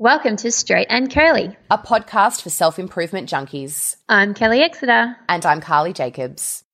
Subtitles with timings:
[0.00, 3.96] Welcome to Straight and Curly, a podcast for self improvement junkies.
[4.08, 5.14] I'm Kelly Exeter.
[5.28, 6.64] And I'm Carly Jacobs.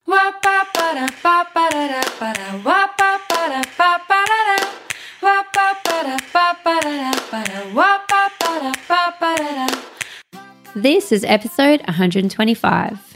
[10.76, 13.15] This is episode 125.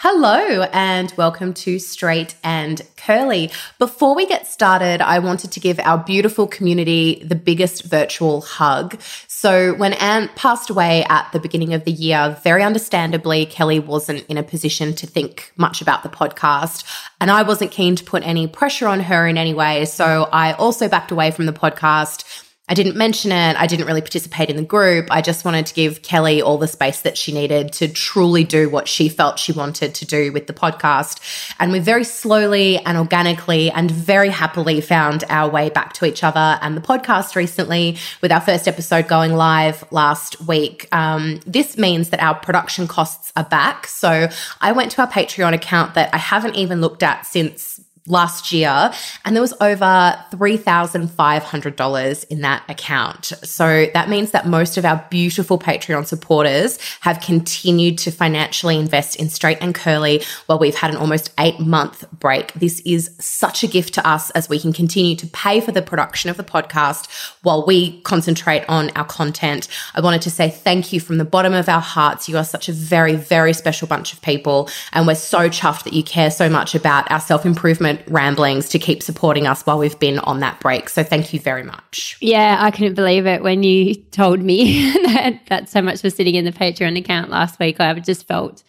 [0.00, 3.50] Hello, and welcome to Straight and Curly.
[3.80, 9.00] Before we get started, I wanted to give our beautiful community the biggest virtual hug.
[9.26, 14.24] So, when Ant passed away at the beginning of the year, very understandably, Kelly wasn't
[14.26, 16.84] in a position to think much about the podcast.
[17.20, 19.84] And I wasn't keen to put any pressure on her in any way.
[19.84, 23.56] So, I also backed away from the podcast I didn't mention it.
[23.56, 25.08] I didn't really participate in the group.
[25.10, 28.68] I just wanted to give Kelly all the space that she needed to truly do
[28.68, 31.20] what she felt she wanted to do with the podcast.
[31.58, 36.22] And we very slowly and organically and very happily found our way back to each
[36.22, 40.88] other and the podcast recently with our first episode going live last week.
[40.92, 43.86] Um, this means that our production costs are back.
[43.86, 44.28] So
[44.60, 47.77] I went to our Patreon account that I haven't even looked at since
[48.08, 48.92] last year,
[49.24, 53.26] and there was over $3,500 in that account.
[53.44, 59.16] So that means that most of our beautiful Patreon supporters have continued to financially invest
[59.16, 62.52] in Straight and Curly while we've had an almost eight month break.
[62.54, 65.82] This is such a gift to us as we can continue to pay for the
[65.82, 67.08] production of the podcast
[67.42, 69.68] while we concentrate on our content.
[69.94, 72.28] I wanted to say thank you from the bottom of our hearts.
[72.28, 75.92] You are such a very, very special bunch of people, and we're so chuffed that
[75.92, 79.98] you care so much about our self improvement ramblings to keep supporting us while we've
[79.98, 80.88] been on that break.
[80.88, 82.16] So thank you very much.
[82.20, 86.34] Yeah, I couldn't believe it when you told me that, that so much was sitting
[86.34, 87.80] in the Patreon account last week.
[87.80, 88.62] I just felt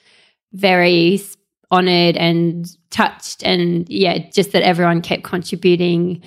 [0.54, 1.22] very
[1.72, 6.24] honored and touched and yeah, just that everyone kept contributing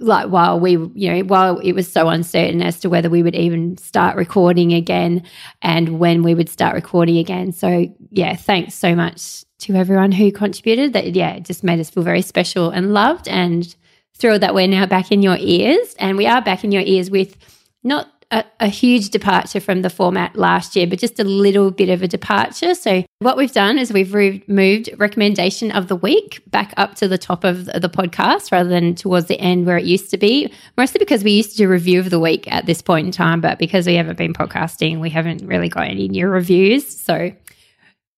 [0.00, 3.34] like while we you know while it was so uncertain as to whether we would
[3.34, 5.22] even start recording again
[5.62, 10.32] and when we would start recording again so yeah thanks so much to everyone who
[10.32, 10.92] contributed.
[10.92, 13.74] That yeah, it just made us feel very special and loved, and
[14.14, 17.10] thrilled that we're now back in your ears, and we are back in your ears
[17.10, 17.36] with
[17.82, 21.88] not a, a, huge departure from the format last year, but just a little bit
[21.88, 22.74] of a departure.
[22.74, 24.12] So, what we've done is we've
[24.48, 28.94] moved recommendation of the week back up to the top of the podcast rather than
[28.94, 32.00] towards the end where it used to be, mostly because we used to do review
[32.00, 33.40] of the week at this point in time.
[33.40, 36.86] But because we haven't been podcasting, we haven't really got any new reviews.
[36.86, 37.32] So,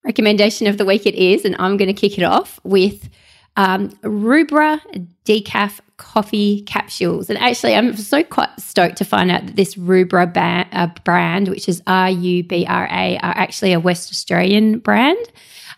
[0.04, 3.08] recommendation of the week it is, and I'm going to kick it off with
[3.56, 4.80] um, Rubra
[5.24, 7.28] decaf coffee capsules.
[7.28, 11.48] And actually, I'm so quite stoked to find out that this Rubra ba- uh, brand,
[11.48, 15.18] which is R U B R A, are actually a West Australian brand.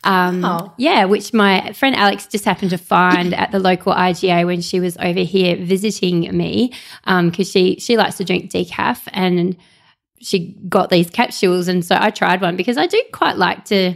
[0.05, 0.73] Um, oh.
[0.79, 4.81] Yeah, which my friend Alex just happened to find at the local IGA when she
[4.81, 6.73] was over here visiting me
[7.05, 9.57] because um, she she likes to drink decaf and
[10.21, 13.95] she got these capsules and so I tried one because I do quite like to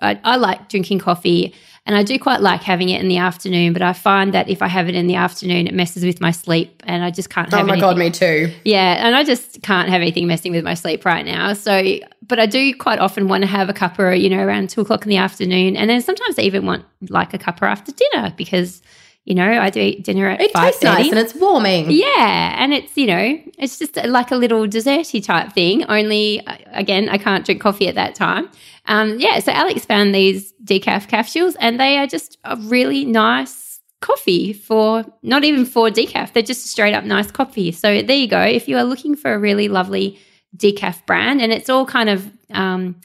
[0.00, 1.54] I, I like drinking coffee
[1.88, 4.60] and I do quite like having it in the afternoon, but I find that if
[4.60, 7.48] I have it in the afternoon, it messes with my sleep and I just can't
[7.52, 7.62] oh have it.
[7.62, 7.88] Oh my anything.
[7.88, 8.54] God, me too.
[8.64, 9.06] Yeah.
[9.06, 11.54] And I just can't have anything messing with my sleep right now.
[11.54, 14.82] So, but I do quite often want to have a cuppa, you know, around two
[14.82, 15.76] o'clock in the afternoon.
[15.76, 18.82] And then sometimes I even want like a cuppa after dinner because
[19.28, 21.90] you know, I do eat dinner at it tastes nice and it's warming.
[21.90, 25.84] Yeah, and it's you know, it's just uh, like a little desserty type thing.
[25.84, 28.48] Only uh, again, I can't drink coffee at that time.
[28.88, 33.80] Um, yeah, so Alex found these decaf capsules, and they are just a really nice
[34.00, 36.32] coffee for not even for decaf.
[36.32, 37.70] They're just straight up nice coffee.
[37.70, 38.40] So there you go.
[38.40, 40.18] If you are looking for a really lovely
[40.56, 42.96] decaf brand, and it's all kind of um,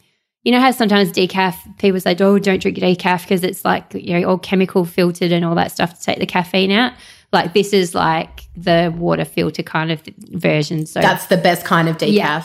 [0.43, 4.19] you know how sometimes decaf people say, "Oh, don't drink decaf because it's like you
[4.19, 6.93] know all chemical filtered and all that stuff to take the caffeine out."
[7.33, 10.01] Like this is like the water filter kind of
[10.31, 10.85] version.
[10.85, 12.13] So that's the best kind of decaf.
[12.13, 12.43] Yeah.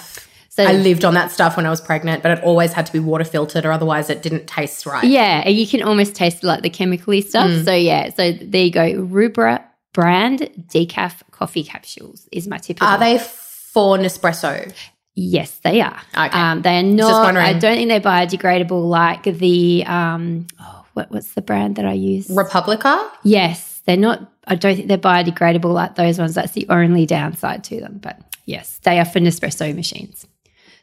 [0.58, 2.92] So I lived on that stuff when I was pregnant, but it always had to
[2.92, 5.04] be water filtered, or otherwise it didn't taste right.
[5.04, 7.48] Yeah, you can almost taste like the chemically stuff.
[7.48, 7.64] Mm.
[7.64, 8.92] So yeah, so there you go.
[9.04, 12.82] Rubra brand decaf coffee capsules is my tip.
[12.82, 14.74] Are they for Nespresso?
[15.14, 16.00] Yes, they are.
[16.12, 16.36] Okay.
[16.36, 17.36] Um, they're not.
[17.36, 20.48] I don't think they're biodegradable like the um.
[20.60, 22.28] Oh, what, what's the brand that I use?
[22.30, 23.12] Republica.
[23.22, 24.33] Yes, they're not.
[24.48, 26.34] I don't think they're biodegradable like those ones.
[26.34, 27.98] That's the only downside to them.
[28.03, 30.27] But yes, they are for Nespresso machines.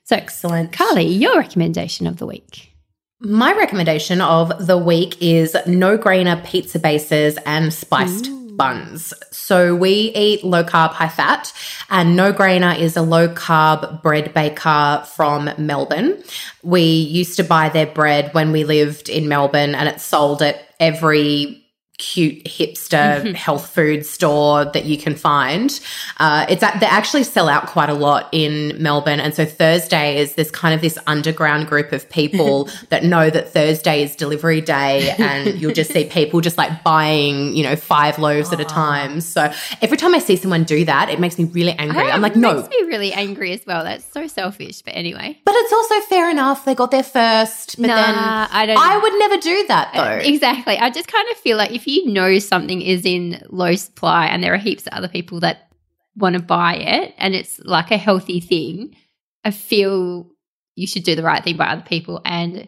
[0.05, 1.07] So excellent, Carly.
[1.07, 2.71] Your recommendation of the week.
[3.19, 9.13] My recommendation of the week is no grainer pizza bases and spiced Ooh buns.
[9.31, 11.53] So we eat low carb, high fat,
[11.89, 16.23] and No Grainer is a low carb bread baker from Melbourne.
[16.63, 20.67] We used to buy their bread when we lived in Melbourne and it sold at
[20.79, 21.64] every
[21.97, 25.79] cute hipster health food store that you can find.
[26.17, 30.35] Uh, it's they actually sell out quite a lot in Melbourne, and so Thursday is
[30.35, 35.11] this kind of this underground group of people that know that Thursday is delivery day,
[35.17, 39.21] and you'll just see people just like buying you know five loaves at a time.
[39.21, 39.51] So
[39.81, 42.03] every time I see someone do that, it makes me really angry.
[42.11, 42.55] I'm like, it no.
[42.55, 43.83] makes me really angry as well.
[43.83, 44.81] That's so selfish.
[44.81, 46.65] But anyway, But it's also fair enough.
[46.65, 47.77] They got there first.
[47.79, 48.15] But Nah, then
[48.51, 48.99] I don't I know.
[48.99, 50.27] would never do that though.
[50.29, 50.77] exactly.
[50.77, 54.43] I just kind of feel like if you know something is in low supply and
[54.43, 55.69] there are heaps of other people that
[56.15, 58.95] want to buy it and it's like a healthy thing,
[59.43, 60.29] I feel
[60.75, 62.67] you should do the right thing by other people and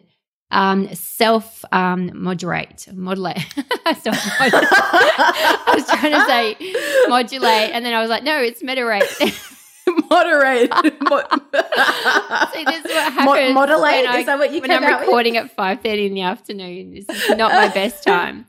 [0.50, 3.36] um, self um, moderate, modulate.
[3.86, 9.04] I was trying to say modulate, and then I was like, no, it's moderate.
[10.10, 10.72] Moderate.
[12.52, 13.54] See, this is what happens.
[13.54, 13.80] moderate?
[13.80, 15.08] when I- Is that what you when I'm out with?
[15.08, 16.92] recording at five thirty in the afternoon?
[16.94, 18.46] This is not my best time.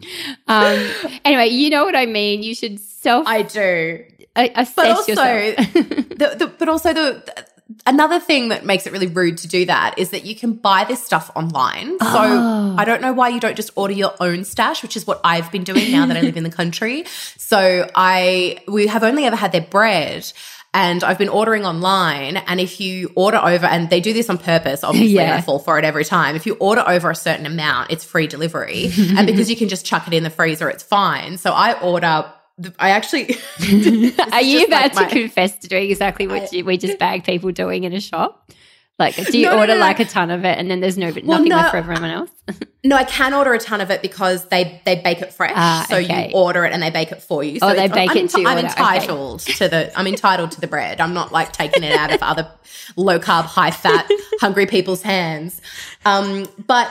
[0.47, 0.89] Um,
[1.25, 2.43] anyway, you know what I mean.
[2.43, 4.03] You should self I do.
[4.35, 5.73] assess But also, yourself.
[5.73, 7.45] the, the, but also the
[7.85, 10.83] another thing that makes it really rude to do that is that you can buy
[10.85, 11.99] this stuff online.
[11.99, 12.75] So Oh.
[12.77, 15.51] I don't know why you don't just order your own stash, which is what I've
[15.51, 17.05] been doing now that I live in the country.
[17.37, 20.31] So I we have only ever had their bread.
[20.73, 22.37] And I've been ordering online.
[22.37, 25.35] And if you order over, and they do this on purpose, obviously, Yeah.
[25.35, 26.35] I fall for it every time.
[26.35, 28.91] If you order over a certain amount, it's free delivery.
[28.97, 31.37] and because you can just chuck it in the freezer, it's fine.
[31.37, 32.31] So I order,
[32.77, 33.35] I actually.
[34.31, 37.51] Are you about like to confess to doing exactly what you, we just bag people
[37.51, 38.51] doing in a shop?
[38.99, 39.79] Like, do you No, no, order no.
[39.79, 41.55] like a ton of it and then there's no nothing no.
[41.55, 42.29] left for everyone else?
[42.81, 45.51] No, I can order a ton of it because they they bake it fresh.
[45.53, 46.29] Ah, so okay.
[46.29, 47.59] you order it and they bake it for you.
[47.59, 48.67] So Oh, they bake I'm, it to I'm okay.
[48.67, 51.01] entitled to the I'm entitled to the bread.
[51.01, 52.49] I'm not like taking it out of other
[52.95, 54.09] low carb, high fat,
[54.39, 55.59] hungry people's hands.
[56.05, 56.89] Um, but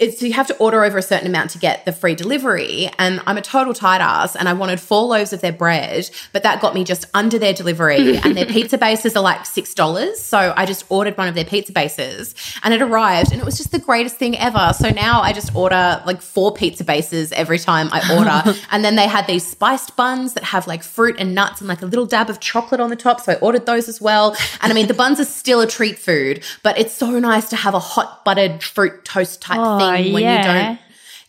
[0.00, 2.90] it's you have to order over a certain amount to get the free delivery.
[2.98, 6.42] And I'm a total tight ass and I wanted four loaves of their bread, but
[6.42, 8.16] that got me just under their delivery.
[8.24, 10.18] and their pizza bases are like six dollars.
[10.18, 13.58] So I just ordered one of their pizza bases and it arrived and it was
[13.58, 14.72] just the greatest thing ever.
[14.76, 18.58] So now I just order like four pizza bases every time I order.
[18.70, 21.82] and then they had these spiced buns that have like fruit and nuts and like
[21.82, 23.20] a little dab of chocolate on the top.
[23.20, 24.34] So I ordered those as well.
[24.62, 27.56] And I mean the buns are still a treat food, but it's so nice to
[27.56, 30.38] have a hot buttered fruit toast type Oh, thing when yeah.
[30.38, 30.78] you don't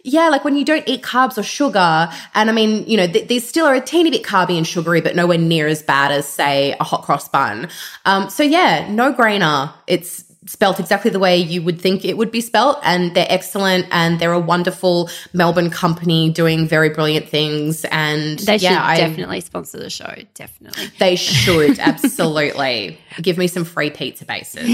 [0.04, 2.10] yeah, like when you don't eat carbs or sugar.
[2.34, 5.02] And I mean, you know, th- these still are a teeny bit carby and sugary,
[5.02, 7.70] but nowhere near as bad as, say, a hot cross bun.
[8.06, 9.72] Um, so yeah, no grainer.
[9.88, 12.80] It's spelt exactly the way you would think it would be spelt.
[12.84, 17.86] And they're excellent and they're a wonderful Melbourne company doing very brilliant things.
[17.86, 20.14] And They should I, definitely sponsor the show.
[20.34, 20.88] Definitely.
[20.98, 24.68] they should absolutely give me some free pizza bases.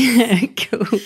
[0.69, 0.99] cool.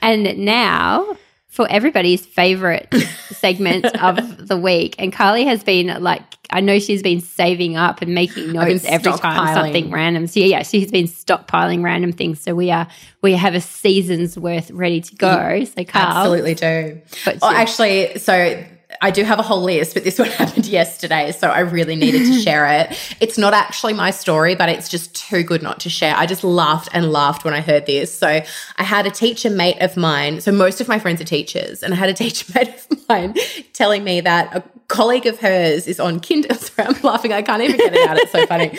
[0.00, 1.16] And now
[1.54, 2.92] for everybody's favorite
[3.30, 4.96] segment of the week.
[4.98, 6.20] And Carly has been like,
[6.50, 10.26] I know she's been saving up and making notes every time something random.
[10.26, 12.40] So yeah, she's been stockpiling random things.
[12.40, 12.88] So we are
[13.22, 15.62] we have a season's worth ready to go.
[15.62, 17.00] So Carl, Absolutely do.
[17.24, 18.64] But oh, actually, so
[19.00, 22.26] I do have a whole list, but this one happened yesterday, so I really needed
[22.26, 23.16] to share it.
[23.20, 26.14] It's not actually my story, but it's just too good not to share.
[26.16, 28.16] I just laughed and laughed when I heard this.
[28.16, 30.40] So I had a teacher mate of mine.
[30.40, 33.34] So most of my friends are teachers, and I had a teacher mate of mine
[33.72, 36.54] telling me that a colleague of hers is on kinder.
[36.54, 37.32] Sorry, I'm laughing.
[37.32, 38.18] I can't even get it out.
[38.18, 38.78] It's so funny.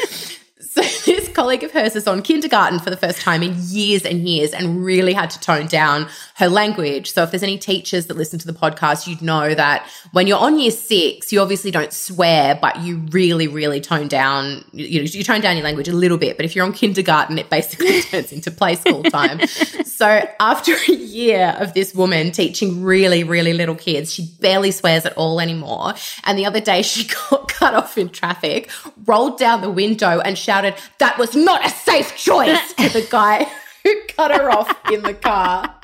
[0.75, 4.27] So this colleague of hers is on kindergarten for the first time in years and
[4.27, 7.11] years and really had to tone down her language.
[7.11, 10.37] So if there's any teachers that listen to the podcast, you'd know that when you're
[10.37, 15.05] on year six, you obviously don't swear, but you really, really tone down, you know,
[15.05, 16.35] you tone down your language a little bit.
[16.35, 19.47] But if you're on kindergarten, it basically turns into play school time.
[19.85, 25.05] so after a year of this woman teaching really, really little kids, she barely swears
[25.05, 25.93] at all anymore.
[26.25, 28.69] And the other day she got cut off in traffic,
[29.05, 30.64] rolled down the window and shouted,
[30.99, 33.47] that was not a safe choice to the guy
[33.83, 35.79] who cut her off in the car.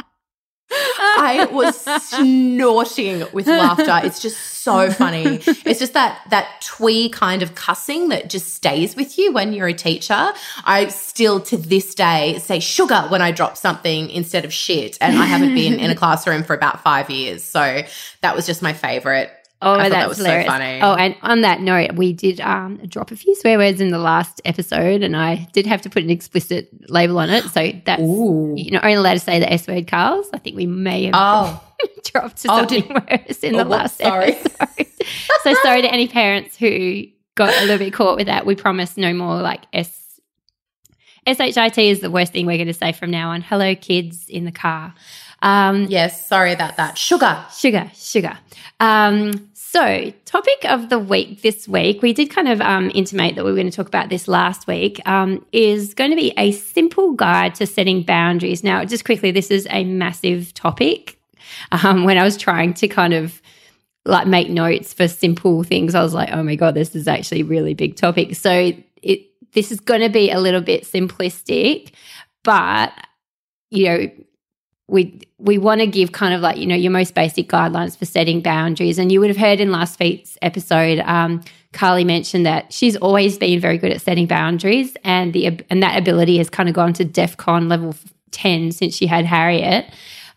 [0.73, 3.99] I was snorting with laughter.
[4.05, 5.41] It's just so funny.
[5.45, 9.67] It's just that that twee kind of cussing that just stays with you when you're
[9.67, 10.31] a teacher.
[10.63, 15.17] I still to this day say sugar when I drop something instead of shit, and
[15.17, 17.43] I haven't been in a classroom for about five years.
[17.43, 17.81] So
[18.21, 19.31] that was just my favorite.
[19.63, 20.79] Oh, that's that was so funny.
[20.81, 23.99] Oh, and on that note, we did um, drop a few swear words in the
[23.99, 27.43] last episode, and I did have to put an explicit label on it.
[27.45, 28.53] So that's Ooh.
[28.57, 30.27] you're not only allowed to say the S word, Carls.
[30.33, 31.63] I think we may have Oh,
[32.05, 32.89] dropped Oh, something did-
[33.27, 34.33] worse in Oh, the last sorry.
[34.33, 34.87] episode.
[35.43, 37.03] so sorry to any parents who
[37.35, 38.45] got a little bit caught with that.
[38.45, 39.97] We promise no more like S.
[41.27, 43.41] SHIT is the worst thing we're going to say from now on.
[43.41, 44.93] Hello, kids in the car.
[45.43, 46.97] Um, Yes, sorry about that.
[46.97, 47.45] Sugar.
[47.55, 48.37] Sugar, sugar.
[48.79, 53.45] Um, so, topic of the week this week, we did kind of um, intimate that
[53.45, 56.51] we were going to talk about this last week, um, is going to be a
[56.51, 58.65] simple guide to setting boundaries.
[58.65, 61.17] Now, just quickly, this is a massive topic.
[61.71, 63.41] Um, when I was trying to kind of
[64.03, 67.39] like make notes for simple things, I was like, oh my God, this is actually
[67.39, 68.35] a really big topic.
[68.35, 71.93] So, it this is going to be a little bit simplistic,
[72.43, 72.91] but
[73.69, 74.11] you know,
[74.91, 78.05] we we want to give kind of like you know your most basic guidelines for
[78.05, 78.99] setting boundaries.
[78.99, 83.37] And you would have heard in last week's episode um, carly mentioned that she's always
[83.37, 86.93] been very good at setting boundaries and the and that ability has kind of gone
[86.93, 87.95] to defcon level
[88.31, 89.85] 10 since she had harriet.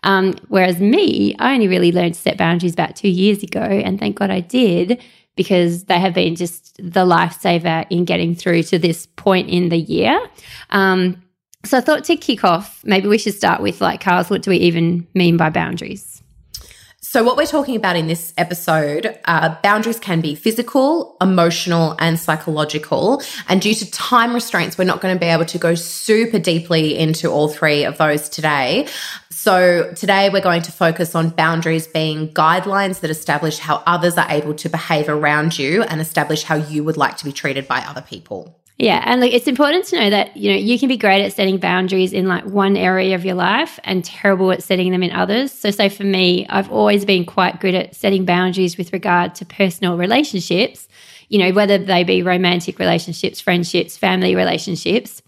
[0.04, 3.98] Um, whereas me i only really learned to set boundaries about two years ago and
[3.98, 5.02] thank god i did
[5.34, 9.78] because they have been just the lifesaver in getting through to this point in the
[9.78, 10.20] year.
[10.70, 11.22] Um,
[11.64, 14.50] so I thought to kick off, maybe we should start with like, Carls, what do
[14.50, 16.14] we even mean by boundaries?
[17.00, 22.18] So, what we're talking about in this episode, uh, boundaries can be physical, emotional, and
[22.18, 23.22] psychological.
[23.46, 26.98] And due to time restraints, we're not going to be able to go super deeply
[26.98, 28.88] into all three of those today.
[29.30, 34.26] So, today we're going to focus on boundaries being guidelines that establish how others are
[34.28, 37.80] able to behave around you and establish how you would like to be treated by
[37.80, 38.58] other people.
[38.76, 41.32] Yeah, and like it's important to know that you know you can be great at
[41.32, 45.12] setting boundaries in like one area of your life and terrible at setting them in
[45.12, 45.52] others.
[45.52, 49.44] So say for me, I've always been quite good at setting boundaries with regard to
[49.44, 50.88] personal relationships,
[51.28, 55.22] you know, whether they be romantic relationships, friendships, family relationships.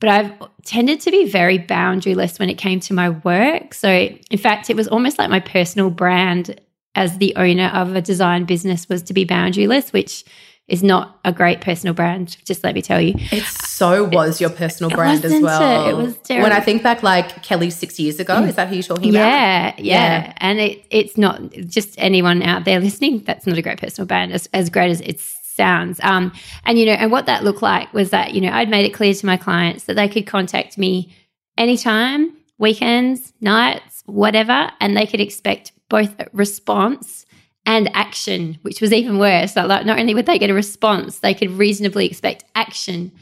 [0.00, 0.32] But I've
[0.64, 3.74] tended to be very boundaryless when it came to my work.
[3.74, 6.58] So in fact, it was almost like my personal brand
[6.94, 10.24] as the owner of a design business was to be boundaryless, which
[10.68, 12.36] is not a great personal brand.
[12.44, 13.14] Just let me tell you.
[13.30, 15.86] It so was your personal brand as well.
[15.86, 15.90] it?
[15.90, 18.82] It was When I think back, like Kelly six years ago, is that who you're
[18.82, 19.20] talking about?
[19.20, 20.32] Yeah, yeah, Yeah.
[20.38, 23.22] And it, it's not just anyone out there listening.
[23.24, 26.00] That's not a great personal brand, as, as great as it sounds.
[26.02, 26.32] Um,
[26.64, 28.94] and you know, and what that looked like was that you know I'd made it
[28.94, 31.14] clear to my clients that they could contact me
[31.56, 37.25] anytime, weekends, nights, whatever, and they could expect both a response
[37.66, 39.56] and action, which was even worse.
[39.56, 43.12] Like, not only would they get a response, they could reasonably expect action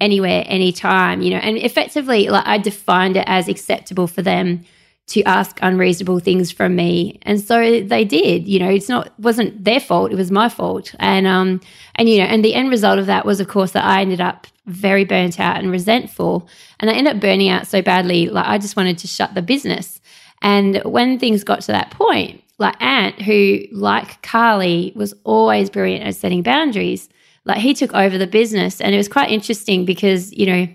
[0.00, 4.64] anywhere, anytime, you know, and effectively, like I defined it as acceptable for them
[5.08, 7.18] to ask unreasonable things from me.
[7.22, 10.12] And so they did, you know, it's not, wasn't their fault.
[10.12, 10.94] It was my fault.
[10.98, 11.60] And, um,
[11.96, 14.20] and, you know, and the end result of that was, of course, that I ended
[14.20, 16.48] up very burnt out and resentful.
[16.80, 19.42] And I ended up burning out so badly, like I just wanted to shut the
[19.42, 20.00] business.
[20.40, 26.04] And when things got to that point, like Ant, who, like Carly, was always brilliant
[26.04, 27.08] at setting boundaries,
[27.44, 28.80] like he took over the business.
[28.80, 30.68] And it was quite interesting because, you know,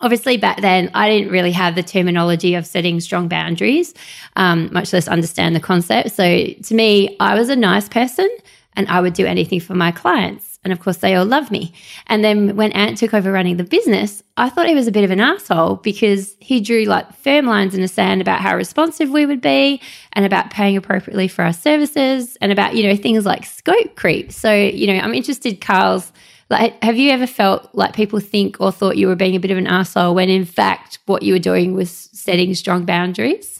[0.00, 3.92] obviously back then I didn't really have the terminology of setting strong boundaries,
[4.36, 6.12] um, much less understand the concept.
[6.12, 8.28] So to me, I was a nice person
[8.74, 10.47] and I would do anything for my clients.
[10.68, 11.72] And of course, they all love me.
[12.08, 15.02] And then when Ant took over running the business, I thought he was a bit
[15.02, 19.08] of an asshole because he drew like firm lines in the sand about how responsive
[19.08, 19.80] we would be
[20.12, 24.30] and about paying appropriately for our services and about, you know, things like scope creep.
[24.30, 26.12] So, you know, I'm interested, Carls,
[26.50, 29.50] like, have you ever felt like people think or thought you were being a bit
[29.50, 33.57] of an asshole when in fact what you were doing was setting strong boundaries?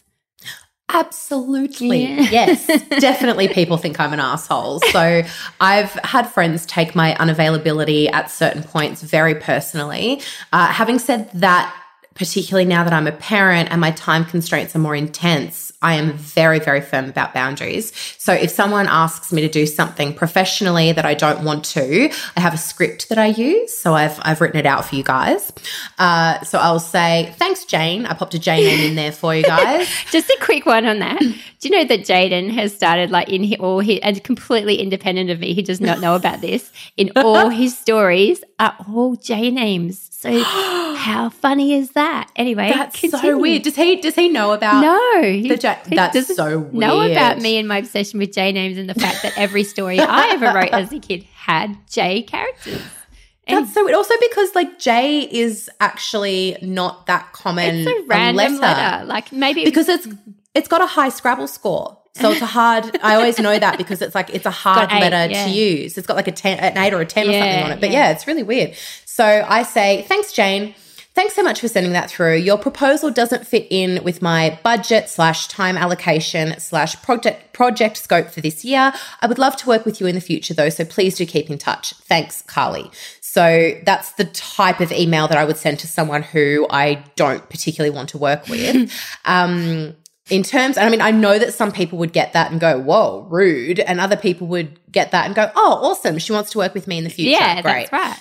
[0.91, 2.01] Absolutely.
[2.29, 2.67] Yes.
[2.89, 4.81] Definitely people think I'm an asshole.
[4.81, 5.23] So
[5.61, 10.21] I've had friends take my unavailability at certain points very personally.
[10.53, 11.75] Uh, having said that,
[12.19, 16.15] particularly now that I'm a parent and my time constraints are more intense, I am
[16.15, 17.93] very, very firm about boundaries.
[18.19, 22.41] So if someone asks me to do something professionally that I don't want to, I
[22.41, 23.79] have a script that I use.
[23.79, 25.53] So I've, I've written it out for you guys.
[25.99, 28.07] Uh, so I'll say, thanks, Jane.
[28.07, 29.89] I popped a Jane name in there for you guys.
[30.11, 31.21] Just a quick one on that.
[31.21, 35.39] Do you know that Jaden has started like in all his, and completely independent of
[35.39, 40.09] me, he does not know about this, in all his stories are all J names.
[40.21, 42.29] So how funny is that?
[42.35, 43.23] Anyway, That's continue.
[43.23, 43.63] so weird.
[43.63, 47.39] Does he does he know about No, he, the J- he That's so know about
[47.39, 50.47] me and my obsession with J names and the fact that every story I ever
[50.47, 52.83] wrote as a kid had J characters.
[53.47, 53.95] And That's so weird.
[53.95, 59.05] Also because like J is actually not that common it's a random letter.
[59.05, 60.09] Like maybe because it's
[60.53, 61.98] it's got a high Scrabble score.
[62.15, 62.99] So it's a hard.
[63.03, 65.45] I always know that because it's like it's a hard eight, letter yeah.
[65.45, 65.97] to use.
[65.97, 67.81] It's got like a ten, an eight or a ten or something on it.
[67.81, 68.09] But yeah.
[68.09, 68.75] yeah, it's really weird.
[69.05, 70.75] So I say thanks, Jane.
[71.19, 72.37] Thanks so much for sending that through.
[72.37, 78.31] Your proposal doesn't fit in with my budget slash time allocation slash project project scope
[78.31, 78.93] for this year.
[79.21, 81.51] I would love to work with you in the future though, so please do keep
[81.51, 81.93] in touch.
[81.95, 82.89] Thanks, Carly.
[83.21, 87.49] So that's the type of email that I would send to someone who I don't
[87.51, 88.93] particularly want to work with.
[89.25, 89.97] um,
[90.31, 92.79] in terms, and I mean, I know that some people would get that and go,
[92.79, 93.81] whoa, rude.
[93.81, 96.19] And other people would get that and go, oh, awesome.
[96.19, 97.31] She wants to work with me in the future.
[97.31, 97.91] Yeah, Great.
[97.91, 98.19] that's right.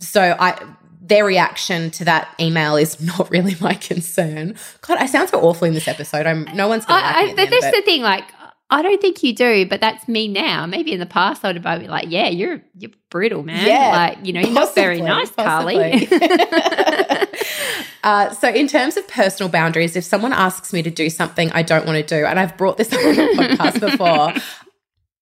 [0.00, 0.60] So I,
[1.00, 4.56] their reaction to that email is not really my concern.
[4.82, 6.26] God, I sound so awful in this episode.
[6.26, 8.02] I'm no one's going to like I, I, at but that's the thing.
[8.02, 8.24] Like,
[8.68, 10.66] I don't think you do, but that's me now.
[10.66, 13.64] Maybe in the past, I would have been like, "Yeah, you're you're brutal, man.
[13.66, 17.26] Yeah, like, you know, you're not very possibly, nice, Carly."
[18.06, 21.62] Uh, so, in terms of personal boundaries, if someone asks me to do something I
[21.62, 24.32] don't want to do, and I've brought this up on the podcast before,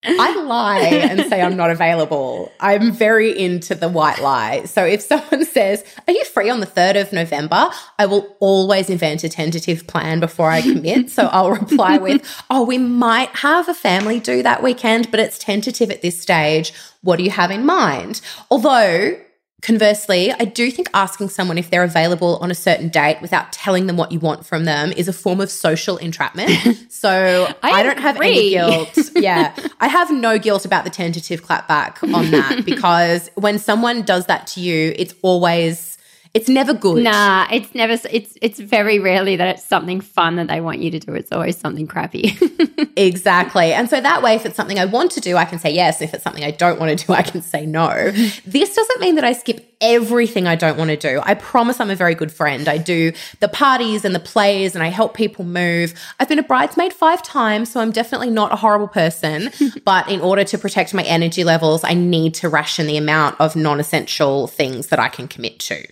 [0.07, 2.53] I lie and say I'm not available.
[2.61, 4.65] I'm very into the white lie.
[4.65, 7.71] So if someone says, Are you free on the 3rd of November?
[7.99, 11.11] I will always invent a tentative plan before I commit.
[11.11, 15.39] so I'll reply with, Oh, we might have a family do that weekend, but it's
[15.39, 16.73] tentative at this stage.
[17.03, 18.21] What do you have in mind?
[18.51, 19.17] Although,
[19.65, 23.87] Conversely, I do think asking someone if they're available on a certain date without telling
[23.87, 26.51] them what you want from them is a form of social entrapment.
[26.91, 28.99] So I I, don't have any guilt.
[29.15, 29.55] Yeah.
[29.79, 34.47] I have no guilt about the tentative clapback on that because when someone does that
[34.49, 35.94] to you, it's always,
[36.35, 37.05] it's never good.
[37.05, 37.97] Nah, it's never.
[38.11, 41.15] It's it's very rarely that it's something fun that they want you to do.
[41.15, 42.37] It's always something crappy.
[42.97, 43.73] Exactly.
[43.73, 46.01] And so that way, if it's something I want to do, I can say yes.
[46.01, 48.11] If it's something I don't want to do, I can say no.
[48.47, 51.21] this doesn't mean that I skip everything I don't want to do.
[51.25, 52.69] I promise I'm a very good friend.
[52.69, 55.95] I do the parties and the plays and I help people move.
[56.21, 59.51] I've been a bridesmaid five times, so I'm definitely not a horrible person.
[59.85, 63.57] but in order to protect my energy levels, I need to ration the amount of
[63.57, 65.85] non essential things that I can commit to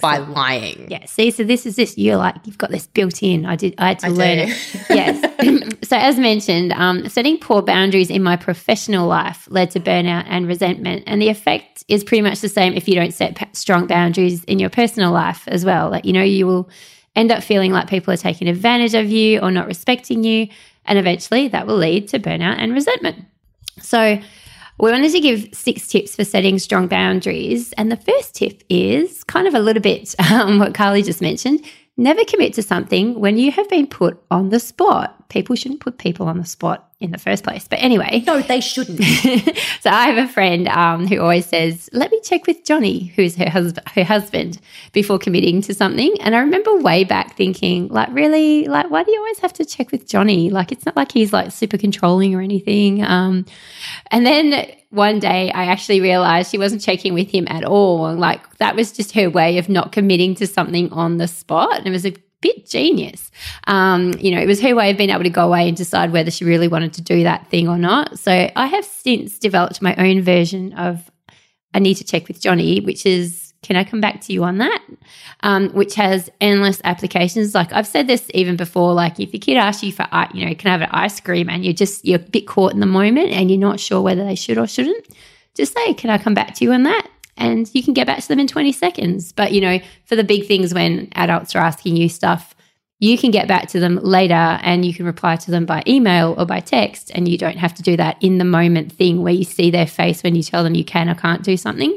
[0.00, 0.90] by lying.
[0.90, 1.04] Yeah.
[1.06, 1.96] See, so this is this.
[1.98, 3.46] You're like you've got this built in.
[3.46, 3.74] I did.
[3.78, 4.52] I had to I learn do.
[4.52, 4.86] it.
[4.90, 5.74] Yes.
[5.88, 10.46] so as mentioned, um, setting poor boundaries in my professional life led to burnout and
[10.46, 13.86] resentment, and the effect is pretty much the same if you don't set pa- strong
[13.86, 15.90] boundaries in your personal life as well.
[15.90, 16.68] Like you know, you will
[17.16, 20.48] end up feeling like people are taking advantage of you or not respecting you,
[20.84, 23.24] and eventually that will lead to burnout and resentment.
[23.80, 24.20] So.
[24.80, 27.72] We wanted to give six tips for setting strong boundaries.
[27.72, 31.64] And the first tip is kind of a little bit um, what Carly just mentioned.
[31.96, 35.28] Never commit to something when you have been put on the spot.
[35.30, 37.68] People shouldn't put people on the spot in the first place.
[37.68, 39.02] But anyway, No, they shouldn't.
[39.80, 43.36] so I have a friend um, who always says, "Let me check with Johnny, who's
[43.36, 44.58] her husband, her husband,
[44.92, 49.12] before committing to something." And I remember way back thinking, like, really, like, why do
[49.12, 50.50] you always have to check with Johnny?
[50.50, 53.04] Like, it's not like he's like super controlling or anything.
[53.04, 53.46] Um,
[54.10, 58.12] and then one day, I actually realized she wasn't checking with him at all.
[58.14, 61.78] Like, that was just her way of not committing to something on the spot.
[61.78, 63.30] And it was a bit genius.
[63.66, 66.12] Um, you know, it was her way of being able to go away and decide
[66.12, 68.18] whether she really wanted to do that thing or not.
[68.18, 71.10] So I have since developed my own version of
[71.74, 74.58] I need to check with Johnny, which is can I come back to you on
[74.58, 74.84] that?
[75.40, 77.54] Um, which has endless applications.
[77.54, 80.54] Like I've said this even before, like if your kid asks you for, you know,
[80.54, 82.86] can I have an ice cream and you're just, you're a bit caught in the
[82.86, 85.08] moment and you're not sure whether they should or shouldn't,
[85.54, 87.08] just say, can I come back to you on that?
[87.38, 89.32] And you can get back to them in 20 seconds.
[89.32, 92.54] But, you know, for the big things when adults are asking you stuff,
[92.98, 96.34] you can get back to them later and you can reply to them by email
[96.36, 97.12] or by text.
[97.14, 99.86] And you don't have to do that in the moment thing where you see their
[99.86, 101.96] face when you tell them you can or can't do something.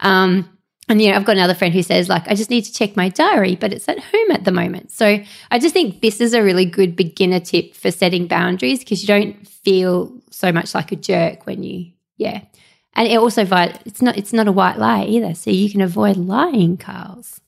[0.00, 0.48] Um,
[0.88, 2.96] and you know, I've got another friend who says, like, I just need to check
[2.96, 4.90] my diary, but it's at home at the moment.
[4.90, 5.20] So
[5.52, 9.06] I just think this is a really good beginner tip for setting boundaries because you
[9.06, 12.42] don't feel so much like a jerk when you, yeah.
[12.94, 13.46] And it also,
[13.86, 15.34] it's not, it's not a white lie either.
[15.34, 17.39] So you can avoid lying, Carls.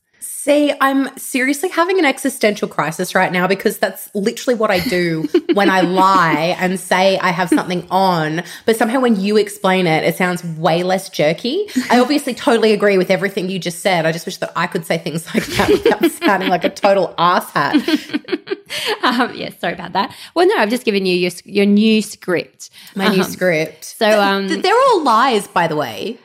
[0.45, 5.29] See, I'm seriously having an existential crisis right now because that's literally what I do
[5.55, 8.43] when I lie and say I have something on.
[8.67, 11.69] But somehow when you explain it, it sounds way less jerky.
[11.91, 14.05] I obviously totally agree with everything you just said.
[14.05, 17.15] I just wish that I could say things like that without sounding like a total
[17.19, 18.49] asshat.
[19.03, 20.17] Um, yeah, sorry about that.
[20.35, 22.71] Well, no, I've just given you your, your new script.
[22.97, 23.85] My new Um, script.
[23.85, 26.19] So, um, Th- They're all lies, by the way.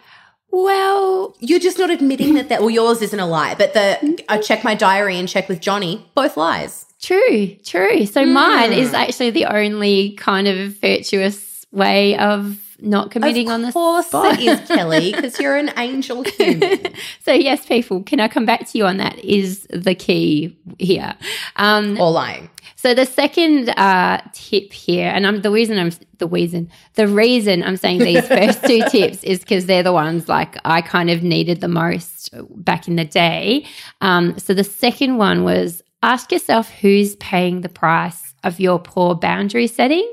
[0.63, 4.37] Well, You're just not admitting that, that well, yours isn't a lie, but the I
[4.39, 6.85] check my diary and check with Johnny, both lies.
[7.01, 8.05] True, true.
[8.07, 8.79] So mine Hmm.
[8.79, 14.07] is actually the only kind of virtuous way of not committing on the of course
[14.07, 14.39] spot.
[14.39, 16.93] it is, Kelly, because you're an angel human.
[17.23, 19.17] so yes, people, can I come back to you on that?
[19.19, 21.15] Is the key here.
[21.55, 22.49] Um, or lying.
[22.75, 27.63] so the second uh, tip here, and I'm the reason I'm the reason the reason
[27.63, 31.23] I'm saying these first two tips is because they're the ones like I kind of
[31.23, 32.29] needed the most
[32.63, 33.65] back in the day.
[34.01, 39.15] Um, so the second one was ask yourself who's paying the price of your poor
[39.15, 40.07] boundary setting.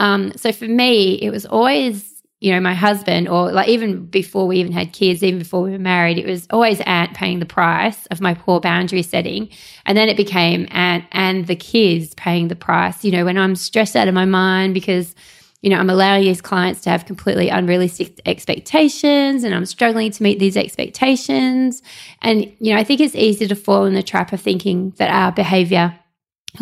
[0.00, 2.10] Um, so for me, it was always
[2.40, 5.72] you know, my husband, or like even before we even had kids, even before we
[5.72, 9.50] were married, it was always Ant paying the price of my poor boundary setting.
[9.84, 13.04] And then it became Ant and the kids paying the price.
[13.04, 15.14] You know, when I'm stressed out of my mind because,
[15.60, 20.22] you know, I'm allowing these clients to have completely unrealistic expectations and I'm struggling to
[20.22, 21.82] meet these expectations.
[22.22, 25.10] And, you know, I think it's easy to fall in the trap of thinking that
[25.10, 25.99] our behavior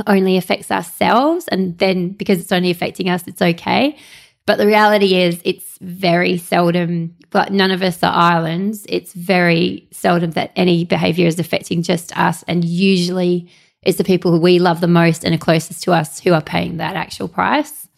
[0.07, 3.97] only affects ourselves and then because it's only affecting us, it's okay.
[4.47, 8.87] But the reality is, it's very seldom, but none of us are islands.
[8.89, 12.45] It's very seldom that any behavior is affecting just us.
[12.49, 13.51] And usually
[13.83, 16.41] it's the people who we love the most and are closest to us who are
[16.41, 17.89] paying that actual price.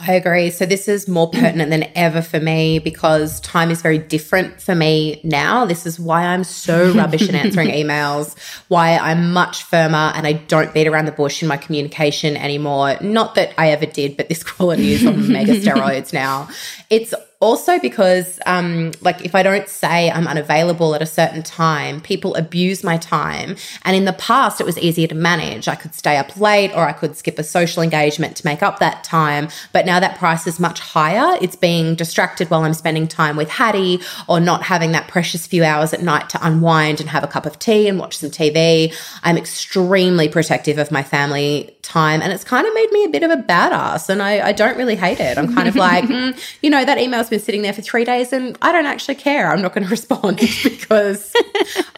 [0.00, 0.50] I agree.
[0.50, 4.74] So this is more pertinent than ever for me because time is very different for
[4.76, 5.64] me now.
[5.64, 8.36] This is why I'm so rubbish at answering emails,
[8.68, 12.96] why I'm much firmer and I don't beat around the bush in my communication anymore.
[13.00, 16.48] Not that I ever did, but this quality is on mega steroids now.
[16.90, 22.00] It's also because um, like if i don't say i'm unavailable at a certain time
[22.00, 23.56] people abuse my time.
[23.82, 25.68] And in the past it was easier to manage.
[25.68, 28.78] I could stay up late or i could skip a social engagement to make up
[28.78, 29.48] that time.
[29.72, 33.48] But now that price is much higher it's being distracted while i'm spending time with
[33.48, 37.26] hattie or not having that precious few hours at night to unwind and have a
[37.26, 42.32] cup of tea and watch some tv i'm extremely protective of my family time and
[42.32, 44.96] it's kind of made me a bit of a badass and i, I don't really
[44.96, 45.38] hate it.
[45.38, 48.32] I'm kind of like mm, you know that email been sitting there for three days
[48.32, 49.50] and I don't actually care.
[49.50, 51.32] I'm not going to respond because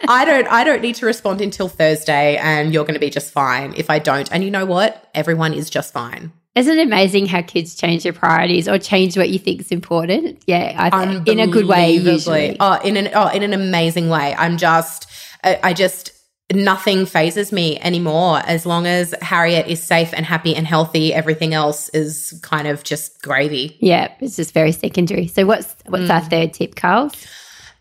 [0.08, 3.32] I don't I don't need to respond until Thursday and you're going to be just
[3.32, 4.30] fine if I don't.
[4.32, 5.08] And you know what?
[5.14, 6.32] Everyone is just fine.
[6.56, 10.42] Isn't it amazing how kids change their priorities or change what you think is important?
[10.48, 12.56] Yeah, I, think in a good way usually.
[12.58, 14.34] Oh, in an oh, in an amazing way.
[14.36, 15.08] I'm just
[15.44, 16.12] I, I just
[16.52, 18.40] nothing phases me anymore.
[18.44, 22.82] As long as Harriet is safe and happy and healthy, everything else is kind of
[22.82, 23.76] just gravy.
[23.80, 25.26] Yeah, it's just very secondary.
[25.26, 26.14] So what's what's mm.
[26.14, 27.10] our third tip, Carl?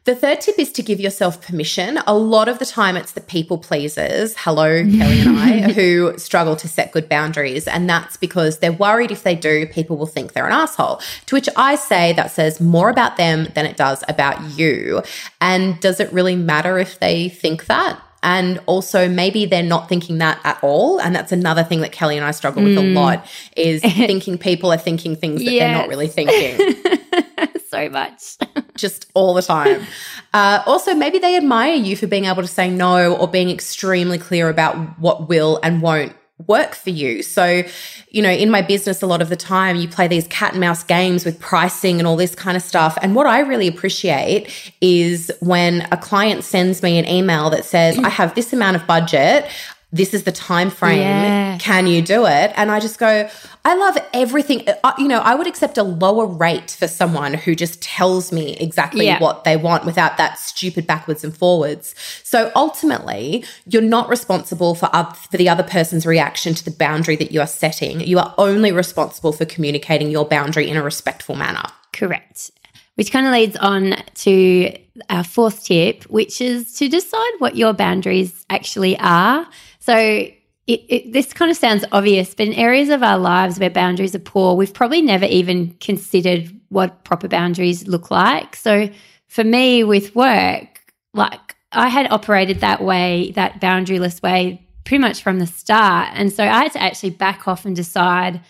[0.06, 2.00] The third tip is to give yourself permission.
[2.08, 6.56] A lot of the time, it's the people pleasers, hello, Kelly and I, who struggle
[6.56, 7.68] to set good boundaries.
[7.68, 11.02] And that's because they're worried if they do, people will think they're an asshole.
[11.28, 15.04] To which I say that says more about them than it does about you.
[15.42, 18.02] And does it really matter if they think that?
[18.22, 21.00] And also maybe they're not thinking that at all.
[21.00, 22.92] And that's another thing that Kelly and I struggle with mm.
[22.92, 25.62] a lot is thinking people are thinking things that yes.
[25.62, 26.76] they're not really thinking.
[27.70, 28.38] so much.
[28.76, 29.86] Just all the time.
[30.34, 34.18] Uh, also, maybe they admire you for being able to say no or being extremely
[34.18, 36.16] clear about what will and won't
[36.48, 37.22] work for you.
[37.22, 37.64] So,
[38.10, 40.62] you know, in my business, a lot of the time you play these cat and
[40.62, 42.98] mouse games with pricing and all this kind of stuff.
[43.02, 47.98] And what I really appreciate is when a client sends me an email that says,
[48.00, 49.50] I have this amount of budget
[49.92, 51.00] this is the time frame.
[51.00, 51.58] Yeah.
[51.58, 52.54] can you do it?
[52.56, 53.30] And i just go
[53.66, 54.68] i love everything.
[54.84, 58.56] Uh, you know i would accept a lower rate for someone who just tells me
[58.58, 59.20] exactly yeah.
[59.20, 61.96] what they want without that stupid backwards and forwards.
[62.24, 67.32] So ultimately you're not responsible for for the other person's reaction to the boundary that
[67.32, 68.02] you are setting.
[68.02, 71.64] You are only responsible for communicating your boundary in a respectful manner.
[71.94, 72.52] Correct.
[72.96, 74.78] Which kind of leads on to
[75.10, 79.48] our fourth tip, which is to decide what your boundaries actually are.
[79.90, 80.36] So it,
[80.68, 84.20] it, this kind of sounds obvious, but in areas of our lives where boundaries are
[84.20, 88.56] poor, we've probably never even considered what proper boundaries look like.
[88.56, 88.88] So
[89.30, 95.24] for me with work, like I had operated that way, that boundaryless way, pretty much
[95.24, 96.10] from the start.
[96.14, 98.42] And so I had to actually back off and decide,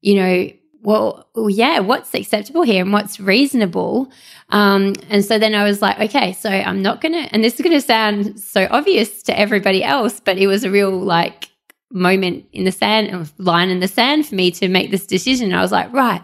[0.00, 0.50] you know,
[0.82, 4.10] well, yeah, what's acceptable here and what's reasonable?
[4.48, 7.54] Um, and so then I was like, okay, so I'm not going to, and this
[7.54, 11.50] is going to sound so obvious to everybody else, but it was a real like
[11.90, 15.52] moment in the sand, line in the sand for me to make this decision.
[15.52, 16.22] I was like, right,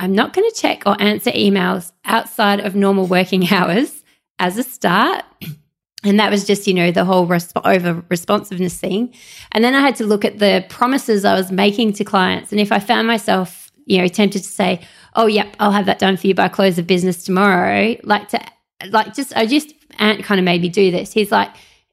[0.00, 4.02] I'm not going to check or answer emails outside of normal working hours
[4.38, 5.24] as a start.
[6.04, 9.14] And that was just, you know, the whole resp- over responsiveness thing.
[9.52, 12.50] And then I had to look at the promises I was making to clients.
[12.50, 14.80] And if I found myself you know, tempted to say,
[15.14, 18.40] "Oh, yep, I'll have that done for you by close of business tomorrow." Like to,
[18.90, 21.12] like just, I just Ant kind of made me do this.
[21.12, 21.50] He's like,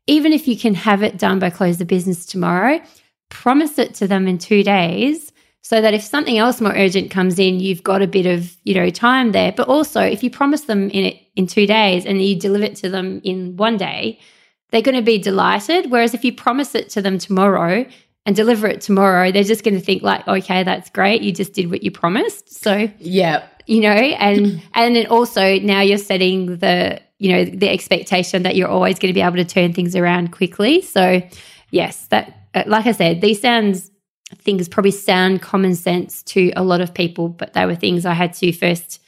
[0.07, 2.81] even if you can have it done by close of business tomorrow,
[3.29, 7.37] promise it to them in two days, so that if something else more urgent comes
[7.37, 9.51] in, you've got a bit of you know time there.
[9.51, 12.75] But also, if you promise them in it in two days and you deliver it
[12.77, 14.19] to them in one day,
[14.71, 15.91] they're going to be delighted.
[15.91, 17.85] Whereas if you promise it to them tomorrow,
[18.25, 21.21] and deliver it tomorrow, they're just going to think like, okay, that's great.
[21.21, 22.53] You just did what you promised.
[22.53, 27.69] So yeah, you know, and and then also now you're setting the you know the
[27.69, 30.81] expectation that you're always going to be able to turn things around quickly.
[30.81, 31.21] So
[31.71, 33.91] yes, that uh, like I said, these sounds
[34.37, 38.13] things probably sound common sense to a lot of people, but they were things I
[38.13, 39.01] had to first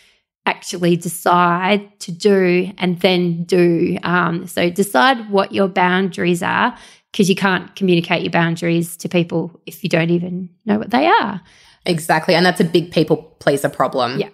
[0.47, 3.97] actually decide to do and then do.
[4.03, 6.75] Um, so decide what your boundaries are
[7.11, 11.07] because you can't communicate your boundaries to people if you don't even know what they
[11.07, 11.41] are.
[11.85, 12.35] Exactly.
[12.35, 14.19] And that's a big people pleaser problem.
[14.19, 14.29] Yeah.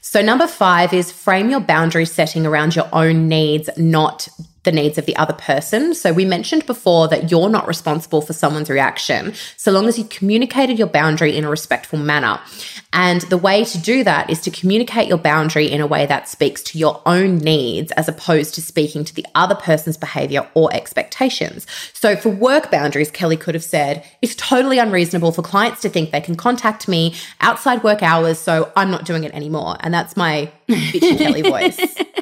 [0.00, 4.28] So, number five is frame your boundary setting around your own needs, not
[4.64, 5.94] the needs of the other person.
[5.94, 10.04] So we mentioned before that you're not responsible for someone's reaction so long as you
[10.04, 12.40] communicated your boundary in a respectful manner.
[12.92, 16.28] And the way to do that is to communicate your boundary in a way that
[16.28, 20.72] speaks to your own needs as opposed to speaking to the other person's behavior or
[20.72, 21.66] expectations.
[21.92, 26.10] So for work boundaries, Kelly could have said, it's totally unreasonable for clients to think
[26.10, 29.76] they can contact me outside work hours, so I'm not doing it anymore.
[29.80, 31.78] And that's my bitchy Kelly voice.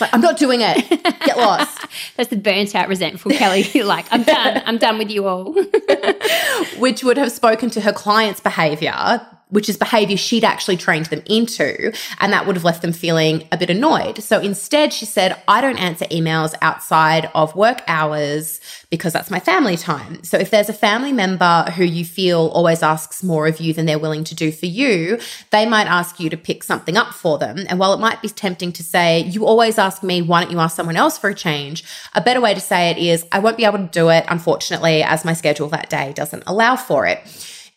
[0.00, 0.88] It's like, I'm not doing it.
[1.26, 1.86] Get lost.
[2.16, 3.64] That's the burnt out, resentful Kelly.
[3.82, 4.62] like, I'm done.
[4.64, 5.52] I'm done with you all.
[6.78, 11.22] Which would have spoken to her client's behavior which is behavior she'd actually trained them
[11.26, 11.92] into.
[12.18, 14.22] And that would have left them feeling a bit annoyed.
[14.22, 18.60] So instead, she said, I don't answer emails outside of work hours
[18.90, 20.22] because that's my family time.
[20.24, 23.86] So if there's a family member who you feel always asks more of you than
[23.86, 25.18] they're willing to do for you,
[25.50, 27.64] they might ask you to pick something up for them.
[27.68, 30.58] And while it might be tempting to say, you always ask me, why don't you
[30.58, 31.84] ask someone else for a change?
[32.14, 35.02] A better way to say it is, I won't be able to do it, unfortunately,
[35.02, 37.20] as my schedule that day doesn't allow for it.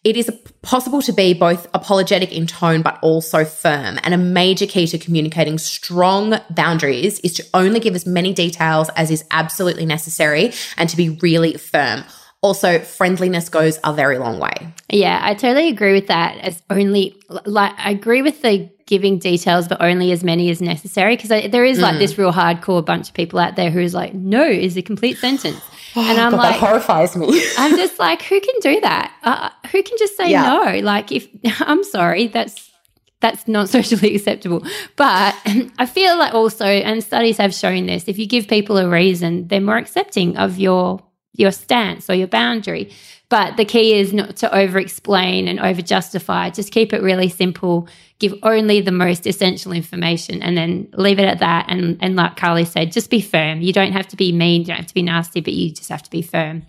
[0.04, 0.30] It is
[0.62, 3.98] possible to be both apologetic in tone, but also firm.
[4.04, 8.89] And a major key to communicating strong boundaries is to only give as many details
[8.98, 12.04] as is absolutely necessary and to be really firm.
[12.42, 14.52] Also, friendliness goes a very long way.
[14.89, 16.38] Yeah, I totally agree with that.
[16.39, 21.16] As only, like, I agree with the giving details, but only as many as necessary.
[21.16, 22.00] Because there is like mm.
[22.00, 25.62] this real hardcore bunch of people out there who's like, no is a complete sentence.
[25.95, 27.43] And I'm like, that horrifies me.
[27.58, 29.13] I'm just like, who can do that?
[29.23, 30.43] Uh, who can just say yeah.
[30.43, 30.79] no?
[30.79, 31.27] Like, if
[31.62, 32.71] I'm sorry, that's
[33.19, 34.63] that's not socially acceptable.
[34.95, 35.36] But
[35.79, 39.47] I feel like also, and studies have shown this, if you give people a reason,
[39.47, 41.01] they're more accepting of your
[41.36, 42.91] your stance or your boundary.
[43.29, 46.51] But the key is not to over explain and over justify.
[46.51, 47.88] Just keep it really simple.
[48.23, 51.65] Give only the most essential information and then leave it at that.
[51.67, 53.59] And, and like Carly said, just be firm.
[53.59, 55.89] You don't have to be mean, you don't have to be nasty, but you just
[55.89, 56.65] have to be firm.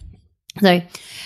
[0.61, 0.81] So,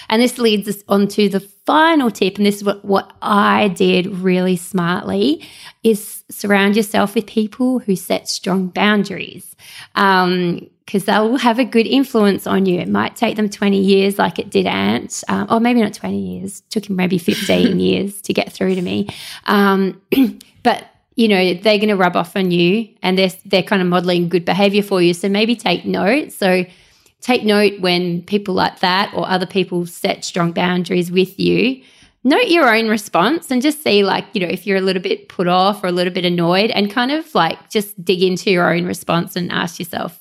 [0.08, 2.38] and this leads us on to the final tip.
[2.38, 5.46] And this is what, what I did really smartly
[5.82, 9.54] is surround yourself with people who set strong boundaries.
[9.94, 12.80] Um, because they'll have a good influence on you.
[12.80, 16.18] It might take them 20 years, like it did Ant, um, or maybe not 20
[16.18, 19.06] years, it took him maybe 15 years to get through to me.
[19.44, 20.00] Um,
[20.62, 23.88] but you know they're going to rub off on you, and they're they're kind of
[23.88, 25.12] modeling good behavior for you.
[25.12, 26.32] So maybe take note.
[26.32, 26.64] So
[27.20, 31.82] take note when people like that or other people set strong boundaries with you.
[32.24, 35.28] Note your own response and just see, like, you know, if you're a little bit
[35.28, 38.72] put off or a little bit annoyed, and kind of like just dig into your
[38.72, 40.18] own response and ask yourself,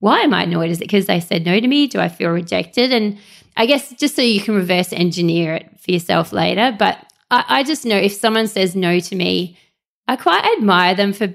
[0.00, 0.70] why am I annoyed?
[0.70, 1.86] Is it because they said no to me?
[1.86, 2.92] Do I feel rejected?
[2.92, 3.18] And
[3.56, 6.74] I guess just so you can reverse engineer it for yourself later.
[6.78, 6.98] But
[7.30, 9.58] I, I just know if someone says no to me,
[10.08, 11.32] I quite admire them for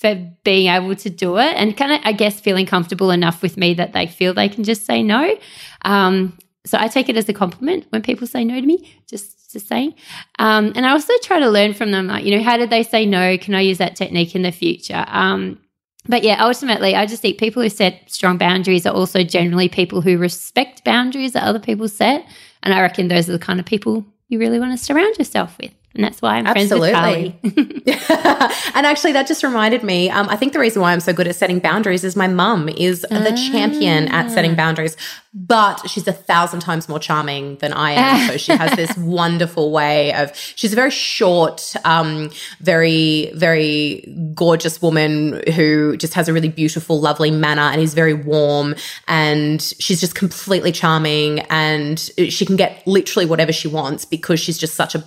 [0.00, 3.58] for being able to do it and kind of, I guess, feeling comfortable enough with
[3.58, 5.36] me that they feel they can just say no.
[5.82, 9.52] Um, so I take it as a compliment when people say no to me, just
[9.52, 9.94] to saying.
[10.38, 12.82] Um, and I also try to learn from them, like, you know, how did they
[12.82, 13.36] say no?
[13.36, 15.04] Can I use that technique in the future?
[15.06, 15.60] Um,
[16.06, 20.00] but yeah, ultimately, I just think people who set strong boundaries are also generally people
[20.00, 22.24] who respect boundaries that other people set.
[22.62, 25.58] And I reckon those are the kind of people you really want to surround yourself
[25.58, 25.72] with.
[25.94, 26.92] And that's why I'm Absolutely.
[26.92, 28.52] friends with Carly.
[28.76, 30.08] and actually, that just reminded me.
[30.08, 32.68] Um, I think the reason why I'm so good at setting boundaries is my mum
[32.68, 34.56] is the champion at setting ah.
[34.56, 34.96] boundaries,
[35.34, 38.30] but she's a thousand times more charming than I am.
[38.30, 40.36] so she has this wonderful way of.
[40.36, 47.00] She's a very short, um, very very gorgeous woman who just has a really beautiful,
[47.00, 48.76] lovely manner and is very warm.
[49.08, 54.56] And she's just completely charming, and she can get literally whatever she wants because she's
[54.56, 55.02] just such a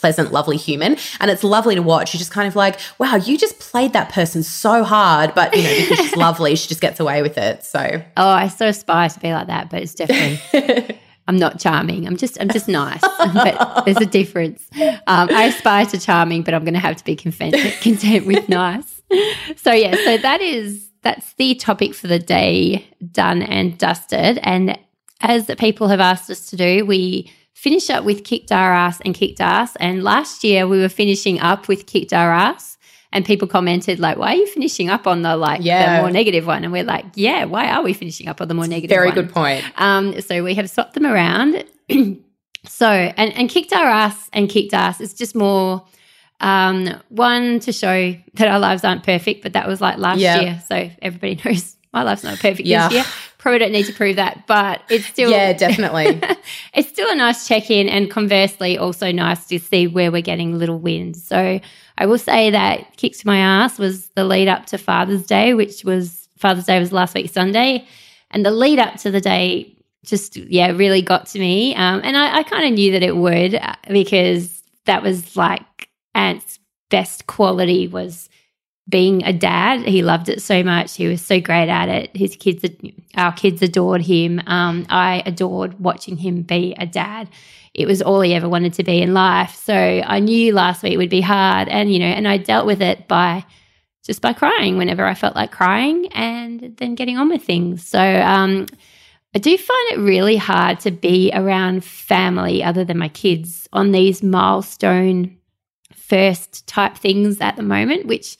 [0.00, 0.96] pleasant, lovely human.
[1.20, 2.14] And it's lovely to watch.
[2.14, 5.34] You're just kind of like, wow, you just played that person so hard.
[5.34, 7.64] But, you know, because she's lovely, she just gets away with it.
[7.64, 8.02] So.
[8.16, 10.98] Oh, I so aspire to be like that, but it's definitely.
[11.28, 12.06] I'm not charming.
[12.06, 13.00] I'm just I'm just nice.
[13.18, 14.68] but there's a difference.
[15.06, 18.48] Um, I aspire to charming, but I'm going to have to be content, content with
[18.48, 19.02] nice.
[19.56, 24.38] So yeah, so that is that's the topic for the day done and dusted.
[24.42, 24.78] And
[25.20, 29.14] as people have asked us to do, we finish up with kicked our ass and
[29.14, 29.76] kicked ass.
[29.76, 32.78] And last year we were finishing up with kicked our ass.
[33.14, 35.96] And people commented like, "Why are you finishing up on the like yeah.
[35.96, 38.54] the more negative one?" And we're like, "Yeah, why are we finishing up on the
[38.54, 39.14] more negative?" Very one?
[39.14, 39.62] good point.
[39.76, 41.62] Um, so we have swapped them around.
[42.66, 45.84] so and and kicked our ass and kicked ass is just more
[46.40, 50.40] Um, one to show that our lives aren't perfect, but that was like last Yeah.
[50.40, 50.62] year.
[50.66, 52.88] So everybody knows my life's not perfect Yeah.
[52.88, 53.04] this year.
[53.42, 56.22] Probably don't need to prove that, but it's still Yeah, definitely.
[56.74, 60.60] it's still a nice check in, and conversely, also nice to see where we're getting
[60.60, 61.24] little wins.
[61.24, 61.58] So
[61.98, 65.82] I will say that kicks my ass was the lead up to Father's Day, which
[65.82, 67.84] was Father's Day was last week Sunday,
[68.30, 72.16] and the lead up to the day just yeah really got to me, um, and
[72.16, 77.26] I, I kind of knew that it would uh, because that was like Ant's best
[77.26, 78.28] quality was
[78.92, 79.80] being a dad.
[79.88, 80.94] He loved it so much.
[80.96, 82.14] He was so great at it.
[82.14, 82.64] His kids,
[83.16, 84.40] our kids adored him.
[84.46, 87.28] Um, I adored watching him be a dad.
[87.74, 89.54] It was all he ever wanted to be in life.
[89.54, 92.82] So I knew last week would be hard, and you know, and I dealt with
[92.82, 93.44] it by
[94.04, 97.88] just by crying whenever I felt like crying, and then getting on with things.
[97.88, 98.66] So um,
[99.34, 103.92] I do find it really hard to be around family other than my kids on
[103.92, 105.38] these milestone
[105.94, 108.36] first type things at the moment, which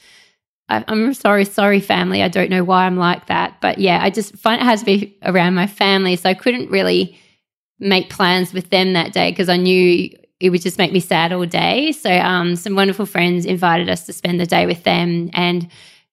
[0.73, 2.23] I, I'm sorry, sorry, family.
[2.23, 3.61] I don't know why I'm like that.
[3.61, 6.17] But yeah, I just find it has to be around my family.
[6.17, 7.19] So I couldn't really
[7.79, 11.33] make plans with them that day because I knew it would just make me sad
[11.33, 11.93] all day.
[11.93, 15.71] So um, some wonderful friends invited us to spend the day with them and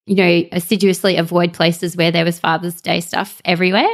[0.10, 3.88] you know, assiduously avoid places where there was Father's Day stuff everywhere.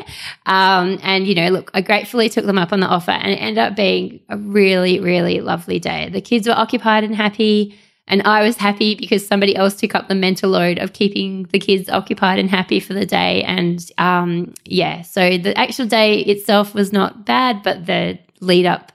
[0.45, 3.35] Um, and, you know, look, I gratefully took them up on the offer and it
[3.35, 6.07] ended up being a really, really lovely day.
[6.07, 7.77] The kids were occupied and happy.
[8.07, 11.59] And I was happy because somebody else took up the mental load of keeping the
[11.59, 13.41] kids occupied and happy for the day.
[13.43, 18.91] And um, yeah, so the actual day itself was not bad, but the lead up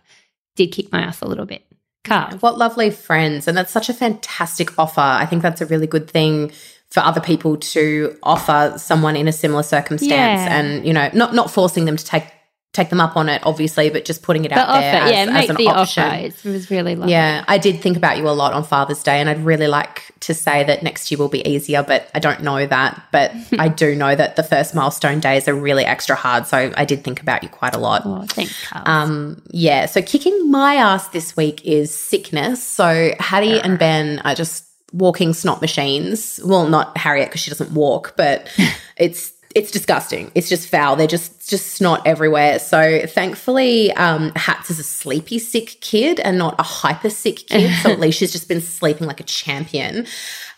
[0.54, 1.64] did kick my ass a little bit.
[2.04, 2.40] Carls.
[2.40, 3.48] What lovely friends.
[3.48, 5.00] And that's such a fantastic offer.
[5.00, 6.52] I think that's a really good thing
[6.90, 10.56] for other people to offer someone in a similar circumstance Yeah.
[10.58, 12.24] and, you know, not not forcing them to take
[12.72, 15.10] take them up on it, obviously, but just putting it The out offer, there as,
[15.10, 16.04] yeah, as an the option.
[16.04, 16.14] offer.
[16.26, 17.12] It was really lovely.
[17.12, 20.04] Yeah, I did think about you a lot on Father's Day, and I'd really like
[20.20, 23.02] to say that next year will be easier, but I don't know that.
[23.10, 26.46] But I do know that the first milestone days are really extra hard.
[26.46, 28.02] So I did think about you quite a lot.
[28.04, 28.84] Oh, thanks, Carls.
[28.86, 32.62] Um, yeah, so kicking my ass this week is sickness.
[32.62, 36.38] So Hattie and Ben are just walking snot machines.
[36.44, 38.48] Well, not Harriet because she doesn't walk, but
[38.96, 40.30] it's it's disgusting.
[40.34, 40.96] It's just foul.
[40.96, 42.58] They're just just snot everywhere.
[42.60, 47.72] So thankfully, um, Hats is a sleepy sick kid and not a hyper sick kid.
[47.82, 50.06] So at least she's just been sleeping like a champion.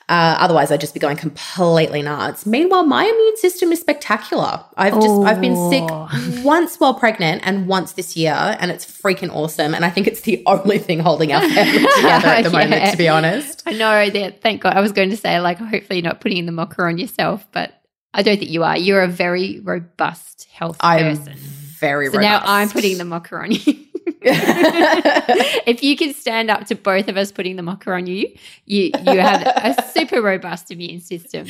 [0.08, 2.44] Uh, otherwise, I'd just be going completely nuts.
[2.44, 4.62] Meanwhile, my immune system is spectacular.
[4.76, 5.70] I've just I've been Oh.
[5.70, 9.74] sick once while pregnant and once this year, and it's freaking awesome.
[9.74, 12.98] And I think it's the only thing holding our family together at the moment, to
[12.98, 13.62] be honest.
[13.64, 14.42] I know that.
[14.42, 14.74] Thank God.
[14.76, 17.72] I was going to say, like, hopefully you're not putting the mocker on yourself, but
[18.14, 18.76] I don't think you are.
[18.76, 21.34] You're a very robust health I'm person.
[21.36, 22.22] very robust.
[22.22, 22.42] So now.
[22.44, 23.86] I'm putting the mocker on you.
[24.24, 28.32] if you can stand up to both of us putting the mocker on you,
[28.66, 31.46] you you have a super robust immune system.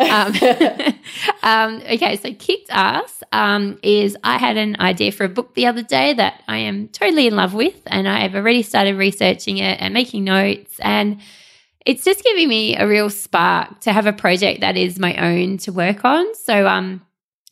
[0.00, 0.34] Um,
[1.42, 5.66] um, okay, so kicked ass um, is I had an idea for a book the
[5.66, 9.58] other day that I am totally in love with, and I have already started researching
[9.58, 11.20] it and making notes and.
[11.86, 15.58] It's just giving me a real spark to have a project that is my own
[15.58, 16.34] to work on.
[16.34, 17.00] So, um,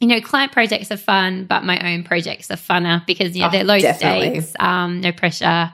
[0.01, 3.49] you know, client projects are fun, but my own projects are funner because you know
[3.49, 4.41] Oh, they're low definitely.
[4.41, 5.73] stakes, um, no pressure.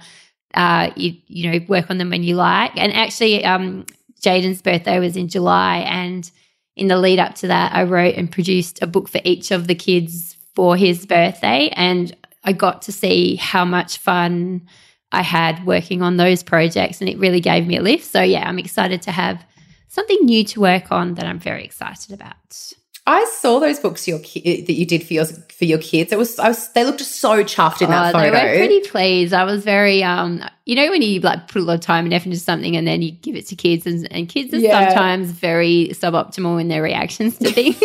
[0.53, 2.73] Uh, you you know, work on them when you like.
[2.77, 3.87] And actually, um,
[4.21, 6.31] Jaden's birthday was in July, and
[6.77, 9.67] in the lead up to that, I wrote and produced a book for each of
[9.69, 14.69] the kids for his birthday, and I got to see how much fun
[15.13, 18.05] I had working on those projects, and it really gave me a lift.
[18.05, 19.45] So yeah, I'm excited to have
[19.89, 22.73] something new to work on that I'm very excited about.
[23.07, 26.13] I saw those books your ki- that you did for your for your kids.
[26.13, 28.31] It was, I was they looked so chuffed in that Oh, photo.
[28.31, 29.33] They were pretty pleased.
[29.33, 32.15] I was very, um, you know, when you like put a lot of time and
[32.15, 34.91] effort into something and then you give it to kids, and, and kids are Yeah.
[34.91, 37.83] sometimes very suboptimal in their reactions to things.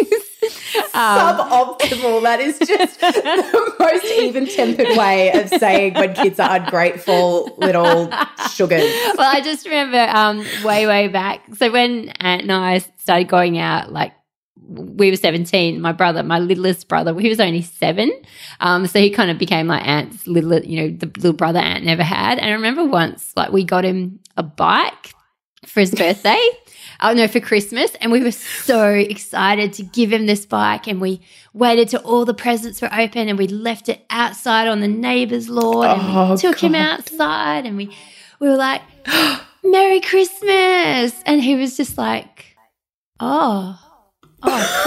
[0.93, 2.23] Um, Suboptimal.
[2.23, 8.11] That is just the most even tempered way of saying when kids are ungrateful little
[8.51, 8.91] sugars.
[9.17, 11.41] well, I just remember um, way, way back.
[11.55, 14.13] So when Ant and I started going out, like
[14.67, 18.11] we were 17, my brother, my littlest brother, he was only seven.
[18.59, 21.83] Um, so he kind of became like Ant's little, you know, the little brother Ant
[21.85, 22.39] never had.
[22.39, 25.13] And I remember once, like, we got him a bike
[25.65, 26.39] for his birthday.
[27.01, 27.93] Oh no, for Christmas.
[28.01, 30.87] And we were so excited to give him this bike.
[30.87, 31.21] And we
[31.53, 35.49] waited till all the presents were open and we left it outside on the neighbor's
[35.49, 37.95] lawn and Oh, we took him outside and we
[38.39, 38.81] we were like,
[39.63, 41.13] Merry Christmas.
[41.25, 42.55] And he was just like,
[43.19, 43.79] Oh,
[44.43, 44.81] oh,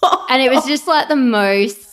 [0.00, 0.12] cool.
[0.30, 1.88] and it was just like the most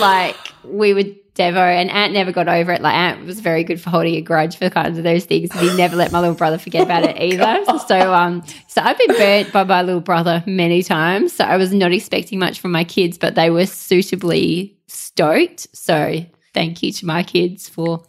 [0.00, 1.04] like we were
[1.34, 2.82] Devo, and Ant never got over it.
[2.82, 5.52] Like Ant was very good for holding a grudge for kinds of those things.
[5.58, 7.64] He never let my little brother forget about it either.
[7.68, 11.32] Oh, so um, so I've been burnt by my little brother many times.
[11.32, 15.68] So I was not expecting much from my kids, but they were suitably stoked.
[15.74, 18.02] So thank you to my kids for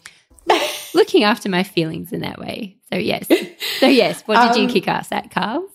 [0.94, 2.78] looking after my feelings in that way.
[2.92, 3.28] So yes,
[3.80, 4.24] so yes.
[4.26, 5.70] What did um, you kick ass at, Carls?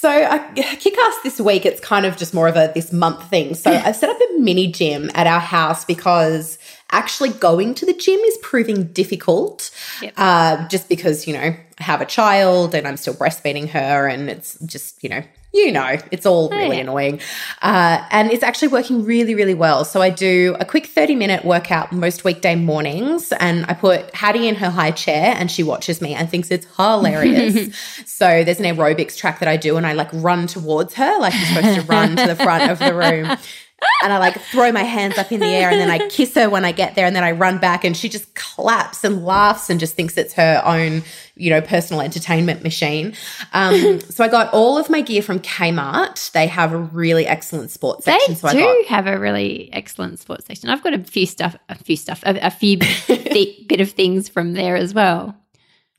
[0.00, 1.66] So I kick ass this week.
[1.66, 3.54] It's kind of just more of a this month thing.
[3.54, 6.56] So I've set up a mini gym at our house because
[6.90, 9.70] actually going to the gym is proving difficult.
[10.02, 10.14] Yep.
[10.16, 14.30] Uh, just because you know I have a child and I'm still breastfeeding her, and
[14.30, 15.22] it's just you know
[15.52, 16.82] you know, it's all really yeah.
[16.82, 17.20] annoying.
[17.62, 19.84] Uh, and it's actually working really, really well.
[19.84, 24.46] So I do a quick 30 minute workout most weekday mornings and I put Hattie
[24.46, 27.74] in her high chair and she watches me and thinks it's hilarious.
[28.06, 31.34] so there's an aerobics track that I do and I like run towards her like
[31.34, 33.36] you're supposed to run to the front of the room
[34.02, 36.48] and I like throw my hands up in the air and then I kiss her
[36.48, 39.70] when I get there and then I run back and she just claps and laughs
[39.70, 41.02] and just thinks it's her own,
[41.36, 43.14] you know, personal entertainment machine.
[43.52, 46.30] Um, so I got all of my gear from Kmart.
[46.32, 48.34] They have a really excellent sports section.
[48.34, 50.70] They so do got, have a really excellent sports section.
[50.70, 54.54] I've got a few stuff, a few stuff, a, a few bit of things from
[54.54, 55.36] there as well.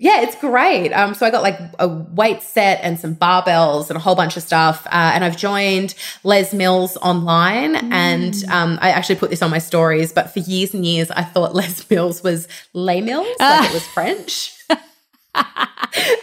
[0.01, 0.93] Yeah, it's great.
[0.93, 4.37] Um, so I got like a weight set and some barbells and a whole bunch
[4.37, 4.87] of stuff.
[4.87, 5.93] Uh, and I've joined
[6.23, 7.75] Les Mills online.
[7.75, 7.91] Mm.
[7.91, 11.23] And um, I actually put this on my stories, but for years and years, I
[11.23, 14.55] thought Les Mills was Les Mills, like it was French.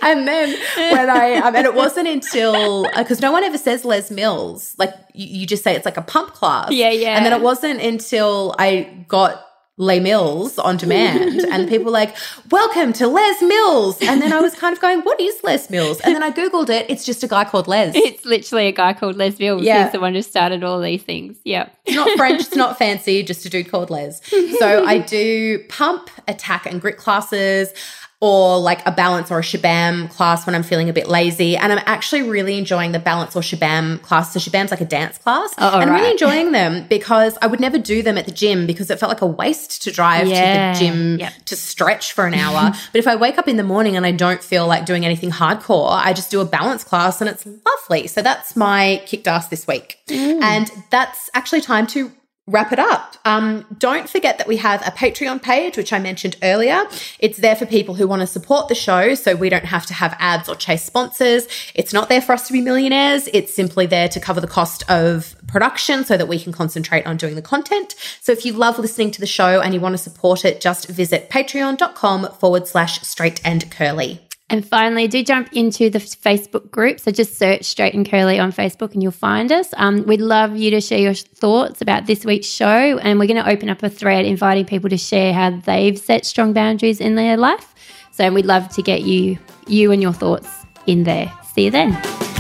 [0.03, 3.85] and then when I, um, and it wasn't until, because uh, no one ever says
[3.85, 4.74] Les Mills.
[4.79, 6.72] Like you, you just say it's like a pump class.
[6.72, 7.14] Yeah, yeah.
[7.14, 9.46] And then it wasn't until I got
[9.79, 11.41] Les Mills on demand.
[11.51, 12.16] and people were like,
[12.51, 13.99] welcome to Les Mills.
[14.01, 16.01] And then I was kind of going, what is Les Mills?
[16.01, 16.87] And then I Googled it.
[16.89, 17.95] It's just a guy called Les.
[17.95, 19.62] It's literally a guy called Les Mills.
[19.62, 19.85] Yeah.
[19.85, 21.39] He's the one who started all these things.
[21.45, 21.68] Yeah.
[21.85, 22.41] It's not French.
[22.41, 23.22] it's not fancy.
[23.22, 24.20] Just a dude called Les.
[24.59, 27.72] So I do pump, attack, and grit classes
[28.21, 31.55] or like a balance or a shabam class when I'm feeling a bit lazy.
[31.55, 34.33] And I'm actually really enjoying the balance or shabam class.
[34.33, 35.53] So shabam's like a dance class.
[35.59, 38.67] Oh, and I'm really enjoying them because I would never do them at the gym
[38.67, 40.73] because it felt like a waste to drive yeah.
[40.73, 41.33] to the gym yep.
[41.45, 42.71] to stretch for an hour.
[42.93, 45.31] but if I wake up in the morning and I don't feel like doing anything
[45.31, 48.07] hardcore, I just do a balance class and it's lovely.
[48.07, 49.99] So that's my kicked ass this week.
[50.07, 50.41] Mm.
[50.41, 52.11] And that's actually time to
[52.49, 53.17] wrap it up.
[53.25, 56.85] Um, don't forget that we have a Patreon page, which I mentioned earlier.
[57.19, 59.95] It's there for people who want to support the show so we don't have to
[59.95, 61.49] have ads or chase sponsors.
[61.75, 63.29] It's not there for us to be millionaires.
[63.33, 67.17] It's simply there to cover the cost of production so that we can concentrate on
[67.17, 67.97] doing the content.
[68.21, 70.89] So if you love listening to the show and you want to support it, just
[70.89, 74.26] visit patreon.com forward slash straight and curly.
[74.49, 77.01] And finally, do jump into the Facebook group.
[77.01, 79.75] So just search Straight and Curly on Facebook and you'll find us.
[79.77, 82.99] Um, we'd love you to share your thoughts about this week's show.
[82.99, 86.25] And we're going to open up a thread inviting people to share how they've set
[86.25, 87.75] strong boundaries in their life.
[88.13, 89.37] So we'd love to get you,
[89.67, 90.49] you and your thoughts
[90.87, 91.33] in there.
[91.53, 92.36] See you then.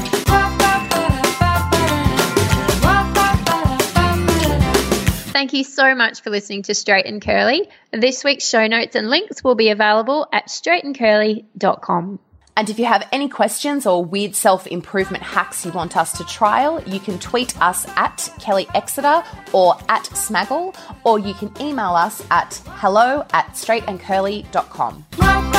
[5.36, 7.68] Thank you so much for listening to Straight and Curly.
[7.92, 12.18] This week's show notes and links will be available at straightandcurly.com.
[12.56, 16.24] And if you have any questions or weird self improvement hacks you want us to
[16.24, 19.22] trial, you can tweet us at Kelly Exeter
[19.52, 20.74] or at Smaggle,
[21.04, 25.55] or you can email us at hello at straightandcurly.com.